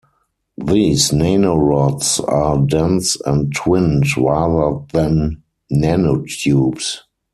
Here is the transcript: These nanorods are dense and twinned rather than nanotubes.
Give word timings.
These 0.57 1.11
nanorods 1.11 2.27
are 2.27 2.57
dense 2.65 3.17
and 3.23 3.53
twinned 3.53 4.17
rather 4.17 4.79
than 4.93 5.43
nanotubes. 5.71 7.01